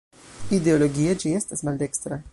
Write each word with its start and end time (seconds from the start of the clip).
Ideologie 0.57 1.15
ĝi 1.25 1.37
estas 1.41 1.65
maldekstra. 1.69 2.23